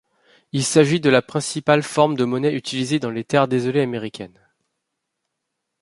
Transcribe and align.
Il 0.51 0.63
s'agit 0.63 0.99
de 0.99 1.11
la 1.11 1.21
principale 1.21 1.83
forme 1.83 2.15
de 2.17 2.25
monnaie 2.25 2.55
utilisée 2.55 2.97
dans 2.97 3.11
les 3.11 3.23
terres 3.23 3.47
désolées 3.47 3.81
américaines. 3.81 4.43